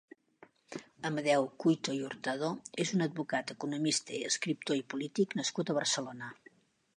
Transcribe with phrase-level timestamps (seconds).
[1.09, 2.49] Amadeu Cuito i Hurtado
[2.85, 6.33] és un advocat, economista, escriptor i polític nascut a Barcelona.